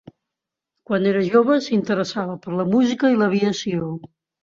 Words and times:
Quan 0.91 1.05
era 1.09 1.21
jove 1.35 1.59
s'interessava 1.67 2.41
per 2.47 2.57
la 2.63 2.69
música 2.75 3.15
i 3.15 3.23
l'aviació. 3.25 3.97